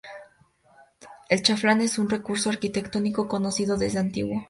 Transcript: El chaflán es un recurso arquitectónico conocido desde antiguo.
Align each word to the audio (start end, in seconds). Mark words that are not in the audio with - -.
El 1.29 1.43
chaflán 1.43 1.79
es 1.81 1.99
un 1.99 2.09
recurso 2.09 2.49
arquitectónico 2.49 3.27
conocido 3.27 3.77
desde 3.77 3.99
antiguo. 3.99 4.39